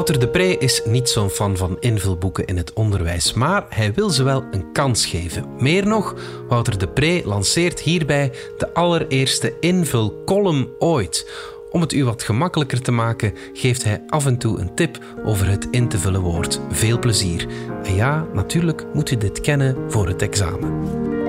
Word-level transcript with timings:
Wouter 0.00 0.20
de 0.20 0.28
Pre 0.28 0.58
is 0.58 0.82
niet 0.84 1.08
zo'n 1.08 1.30
fan 1.30 1.56
van 1.56 1.76
invulboeken 1.80 2.46
in 2.46 2.56
het 2.56 2.72
onderwijs, 2.72 3.32
maar 3.32 3.66
hij 3.68 3.92
wil 3.94 4.10
ze 4.10 4.22
wel 4.22 4.44
een 4.50 4.72
kans 4.72 5.06
geven. 5.06 5.44
Meer 5.58 5.86
nog, 5.86 6.14
Wouter 6.48 6.78
de 6.78 6.88
Pre 6.88 7.22
lanceert 7.24 7.80
hierbij 7.80 8.32
de 8.58 8.74
allereerste 8.74 9.54
invulcolumn 9.60 10.68
ooit. 10.78 11.30
Om 11.70 11.80
het 11.80 11.92
u 11.92 12.04
wat 12.04 12.22
gemakkelijker 12.22 12.82
te 12.82 12.92
maken, 12.92 13.34
geeft 13.52 13.84
hij 13.84 14.02
af 14.06 14.26
en 14.26 14.38
toe 14.38 14.58
een 14.58 14.74
tip 14.74 14.98
over 15.24 15.48
het 15.48 15.68
in 15.70 15.88
te 15.88 15.98
vullen 15.98 16.20
woord. 16.20 16.60
Veel 16.70 16.98
plezier. 16.98 17.46
En 17.82 17.94
ja, 17.94 18.26
natuurlijk 18.32 18.84
moet 18.94 19.10
u 19.10 19.16
dit 19.16 19.40
kennen 19.40 19.90
voor 19.90 20.06
het 20.06 20.22
examen. 20.22 21.19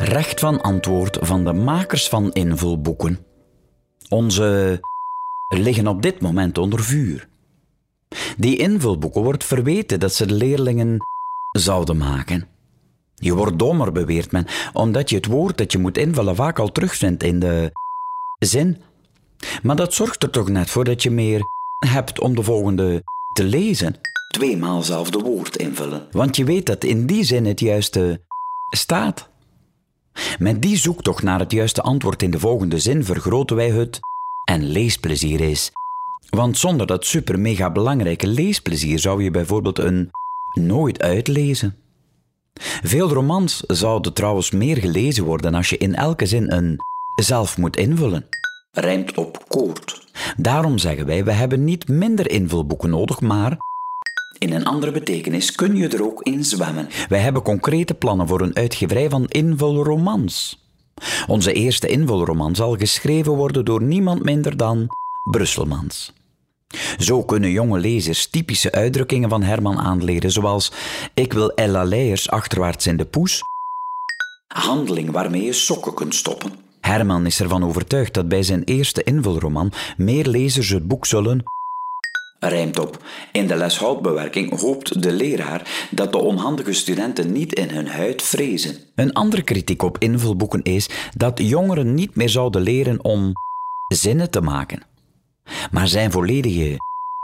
Recht 0.00 0.40
van 0.40 0.60
antwoord 0.60 1.18
van 1.20 1.44
de 1.44 1.52
makers 1.52 2.08
van 2.08 2.32
invulboeken. 2.32 3.18
Onze 4.08 4.80
liggen 5.48 5.86
op 5.86 6.02
dit 6.02 6.20
moment 6.20 6.58
onder 6.58 6.80
vuur. 6.80 7.28
Die 8.36 8.56
invulboeken 8.56 9.22
wordt 9.22 9.44
verweten 9.44 10.00
dat 10.00 10.14
ze 10.14 10.26
de 10.26 10.34
leerlingen 10.34 10.96
zouden 11.50 11.96
maken. 11.96 12.48
Je 13.14 13.34
wordt 13.34 13.58
dommer, 13.58 13.92
beweert 13.92 14.32
men, 14.32 14.46
omdat 14.72 15.10
je 15.10 15.16
het 15.16 15.26
woord 15.26 15.58
dat 15.58 15.72
je 15.72 15.78
moet 15.78 15.98
invullen 15.98 16.36
vaak 16.36 16.58
al 16.58 16.72
terugvindt 16.72 17.22
in 17.22 17.38
de 17.38 17.72
zin. 18.38 18.82
Maar 19.62 19.76
dat 19.76 19.94
zorgt 19.94 20.22
er 20.22 20.30
toch 20.30 20.48
net 20.48 20.70
voor 20.70 20.84
dat 20.84 21.02
je 21.02 21.10
meer 21.10 21.42
hebt 21.78 22.20
om 22.20 22.34
de 22.34 22.42
volgende 22.42 23.02
te 23.32 23.44
lezen. 23.44 23.94
Tweemaal 24.34 24.76
hetzelfde 24.76 25.18
woord 25.18 25.56
invullen. 25.56 26.08
Want 26.10 26.36
je 26.36 26.44
weet 26.44 26.66
dat 26.66 26.84
in 26.84 27.06
die 27.06 27.24
zin 27.24 27.44
het 27.44 27.60
juiste 27.60 28.20
staat. 28.70 29.29
Met 30.38 30.62
die 30.62 30.76
zoektocht 30.76 31.22
naar 31.22 31.38
het 31.38 31.52
juiste 31.52 31.82
antwoord 31.82 32.22
in 32.22 32.30
de 32.30 32.38
volgende 32.38 32.78
zin 32.78 33.04
vergroten 33.04 33.56
wij 33.56 33.70
het 33.70 34.00
en 34.44 34.64
leesplezier 34.64 35.40
is. 35.40 35.70
Want 36.30 36.58
zonder 36.58 36.86
dat 36.86 37.06
super 37.06 37.38
mega 37.38 37.70
belangrijke 37.70 38.26
leesplezier 38.26 38.98
zou 38.98 39.22
je 39.22 39.30
bijvoorbeeld 39.30 39.78
een 39.78 40.10
nooit 40.54 41.02
uitlezen. 41.02 41.76
Veel 42.82 43.08
romans 43.08 43.62
zouden 43.66 44.12
trouwens 44.12 44.50
meer 44.50 44.76
gelezen 44.76 45.24
worden 45.24 45.54
als 45.54 45.68
je 45.68 45.76
in 45.76 45.94
elke 45.94 46.26
zin 46.26 46.52
een 46.52 46.76
zelf 47.14 47.58
moet 47.58 47.76
invullen. 47.76 48.26
Rijmt 48.72 49.16
op 49.18 49.44
koord. 49.48 50.08
Daarom 50.36 50.78
zeggen 50.78 51.06
wij, 51.06 51.24
we 51.24 51.32
hebben 51.32 51.64
niet 51.64 51.88
minder 51.88 52.30
invulboeken 52.30 52.90
nodig, 52.90 53.20
maar 53.20 53.56
in 54.40 54.52
een 54.52 54.64
andere 54.64 54.92
betekenis 54.92 55.52
kun 55.52 55.76
je 55.76 55.88
er 55.88 56.04
ook 56.04 56.22
in 56.22 56.44
zwemmen. 56.44 56.88
Wij 57.08 57.20
hebben 57.20 57.42
concrete 57.42 57.94
plannen 57.94 58.28
voor 58.28 58.40
een 58.40 58.56
uitgeverij 58.56 59.10
van 59.10 59.26
invulromans. 59.28 60.64
Onze 61.26 61.52
eerste 61.52 61.88
invulroman 61.88 62.54
zal 62.54 62.76
geschreven 62.76 63.32
worden 63.32 63.64
door 63.64 63.82
niemand 63.82 64.22
minder 64.22 64.56
dan 64.56 64.88
Brusselmans. 65.30 66.12
Zo 66.98 67.24
kunnen 67.24 67.50
jonge 67.50 67.78
lezers 67.78 68.26
typische 68.26 68.72
uitdrukkingen 68.72 69.28
van 69.28 69.42
Herman 69.42 69.78
aanleren, 69.78 70.30
zoals 70.30 70.72
ik 71.14 71.32
wil 71.32 71.50
Ella 71.50 71.84
Leijers 71.84 72.30
achterwaarts 72.30 72.86
in 72.86 72.96
de 72.96 73.04
poes. 73.04 73.40
Handeling 74.48 75.10
waarmee 75.10 75.42
je 75.42 75.52
sokken 75.52 75.94
kunt 75.94 76.14
stoppen. 76.14 76.52
Herman 76.80 77.26
is 77.26 77.40
ervan 77.40 77.64
overtuigd 77.64 78.14
dat 78.14 78.28
bij 78.28 78.42
zijn 78.42 78.64
eerste 78.64 79.02
invulroman 79.02 79.72
meer 79.96 80.26
lezers 80.26 80.68
het 80.68 80.88
boek 80.88 81.06
zullen 81.06 81.44
rijmt 82.40 82.78
op. 82.78 83.04
In 83.32 83.46
de 83.46 83.56
leshoudbewerking 83.56 84.60
hoopt 84.60 85.02
de 85.02 85.12
leraar 85.12 85.88
dat 85.90 86.12
de 86.12 86.18
onhandige 86.18 86.72
studenten 86.72 87.32
niet 87.32 87.52
in 87.52 87.70
hun 87.70 87.86
huid 87.88 88.22
vrezen. 88.22 88.76
Een 88.94 89.12
andere 89.12 89.42
kritiek 89.42 89.82
op 89.82 89.98
invulboeken 89.98 90.62
is 90.62 90.88
dat 91.16 91.38
jongeren 91.42 91.94
niet 91.94 92.14
meer 92.14 92.28
zouden 92.28 92.62
leren 92.62 93.04
om 93.04 93.32
zinnen 93.88 94.30
te 94.30 94.40
maken. 94.40 94.82
Maar 95.70 95.88
zijn 95.88 96.10
volledige 96.10 96.76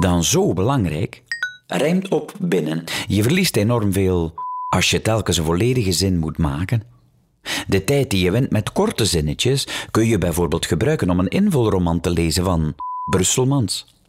dan 0.00 0.24
zo 0.24 0.52
belangrijk? 0.52 1.22
Rijmt 1.66 2.08
op 2.08 2.32
binnen. 2.38 2.84
Je 3.06 3.22
verliest 3.22 3.56
enorm 3.56 3.92
veel 3.92 4.34
als 4.68 4.90
je 4.90 5.02
telkens 5.02 5.36
een 5.36 5.44
volledige 5.44 5.92
zin 5.92 6.18
moet 6.18 6.38
maken. 6.38 6.82
De 7.66 7.84
tijd 7.84 8.10
die 8.10 8.24
je 8.24 8.30
wint 8.30 8.50
met 8.50 8.72
korte 8.72 9.04
zinnetjes 9.04 9.66
kun 9.90 10.06
je 10.06 10.18
bijvoorbeeld 10.18 10.66
gebruiken 10.66 11.10
om 11.10 11.18
een 11.18 11.28
invulroman 11.28 12.00
te 12.00 12.10
lezen 12.10 12.44
van 12.44 12.74
Brusselmans. 13.10 13.99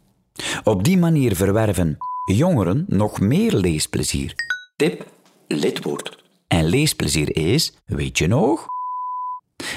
Op 0.64 0.84
die 0.84 0.98
manier 0.98 1.36
verwerven 1.36 1.98
jongeren 2.24 2.84
nog 2.88 3.20
meer 3.20 3.52
leesplezier. 3.52 4.34
Tip: 4.76 5.06
lidwoord. 5.48 6.24
En 6.48 6.64
leesplezier 6.64 7.36
is, 7.36 7.72
weet 7.86 8.18
je 8.18 8.26
nog? 8.26 8.66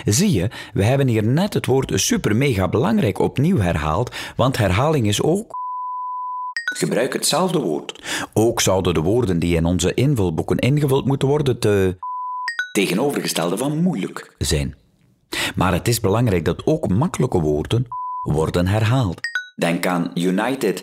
Zie 0.05 0.31
je, 0.31 0.49
we 0.73 0.83
hebben 0.83 1.07
hier 1.07 1.23
net 1.23 1.53
het 1.53 1.65
woord 1.65 1.91
super 1.95 2.35
mega 2.35 2.67
belangrijk 2.67 3.19
opnieuw 3.19 3.57
herhaald, 3.57 4.15
want 4.35 4.57
herhaling 4.57 5.07
is 5.07 5.21
ook. 5.21 5.53
Gebruik 6.77 7.13
hetzelfde 7.13 7.59
woord. 7.59 8.03
Ook 8.33 8.61
zouden 8.61 8.94
de 8.94 9.01
woorden 9.01 9.39
die 9.39 9.55
in 9.55 9.65
onze 9.65 9.94
invulboeken 9.94 10.57
ingevuld 10.57 11.05
moeten 11.05 11.27
worden 11.27 11.59
te 11.59 11.97
tegenovergestelde 12.71 13.57
van 13.57 13.81
moeilijk 13.81 14.35
zijn. 14.38 14.75
Maar 15.55 15.73
het 15.73 15.88
is 15.88 15.99
belangrijk 15.99 16.45
dat 16.45 16.65
ook 16.65 16.88
makkelijke 16.88 17.39
woorden 17.39 17.88
worden 18.21 18.67
herhaald. 18.67 19.19
Denk 19.55 19.85
aan 19.85 20.11
United 20.13 20.81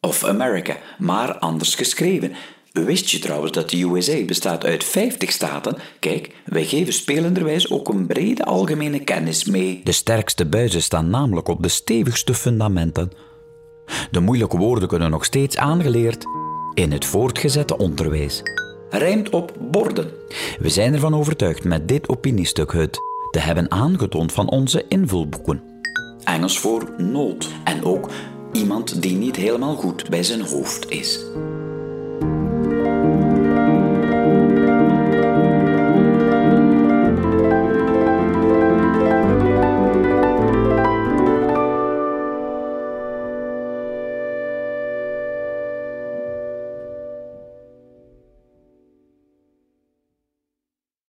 of 0.00 0.24
America, 0.24 0.76
maar 0.98 1.38
anders 1.38 1.74
geschreven. 1.74 2.32
Wist 2.72 3.10
je 3.10 3.18
trouwens 3.18 3.52
dat 3.52 3.70
de 3.70 3.82
USA 3.82 4.24
bestaat 4.24 4.64
uit 4.64 4.84
50 4.84 5.32
staten? 5.32 5.76
Kijk, 6.00 6.30
wij 6.44 6.64
geven 6.64 6.92
spelenderwijs 6.92 7.70
ook 7.70 7.88
een 7.88 8.06
brede 8.06 8.44
algemene 8.44 9.04
kennis 9.04 9.44
mee. 9.44 9.80
De 9.84 9.92
sterkste 9.92 10.46
buizen 10.46 10.82
staan 10.82 11.10
namelijk 11.10 11.48
op 11.48 11.62
de 11.62 11.68
stevigste 11.68 12.34
fundamenten. 12.34 13.12
De 14.10 14.20
moeilijke 14.20 14.56
woorden 14.56 14.88
kunnen 14.88 15.10
nog 15.10 15.24
steeds 15.24 15.56
aangeleerd 15.56 16.24
in 16.74 16.92
het 16.92 17.04
voortgezette 17.04 17.78
onderwijs. 17.78 18.42
Rijmt 18.90 19.30
op 19.30 19.52
borden. 19.70 20.10
We 20.58 20.68
zijn 20.68 20.92
ervan 20.92 21.14
overtuigd 21.14 21.64
met 21.64 21.88
dit 21.88 22.08
opiniestuk 22.08 22.72
het 22.72 23.00
te 23.30 23.38
hebben 23.38 23.70
aangetoond 23.70 24.32
van 24.32 24.50
onze 24.50 24.84
invulboeken. 24.88 25.75
Engels 26.24 26.58
voor 26.58 26.90
nood. 26.98 27.48
En 27.64 27.84
ook 27.84 28.10
iemand 28.52 29.02
die 29.02 29.16
niet 29.16 29.36
helemaal 29.36 29.74
goed 29.76 30.08
bij 30.08 30.22
zijn 30.22 30.40
hoofd 30.40 30.90
is. 30.90 31.24